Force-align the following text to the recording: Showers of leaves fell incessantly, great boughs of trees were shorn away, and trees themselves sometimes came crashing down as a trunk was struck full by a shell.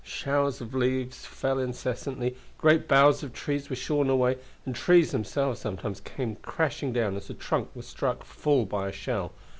Showers 0.03 0.61
of 0.61 0.73
leaves 0.73 1.27
fell 1.27 1.59
incessantly, 1.59 2.35
great 2.57 2.87
boughs 2.87 3.21
of 3.21 3.33
trees 3.33 3.69
were 3.69 3.75
shorn 3.75 4.09
away, 4.09 4.39
and 4.65 4.73
trees 4.73 5.11
themselves 5.11 5.59
sometimes 5.59 6.01
came 6.01 6.37
crashing 6.37 6.91
down 6.91 7.15
as 7.15 7.29
a 7.29 7.35
trunk 7.35 7.69
was 7.75 7.85
struck 7.85 8.23
full 8.23 8.65
by 8.65 8.89
a 8.89 8.91
shell. 8.91 9.31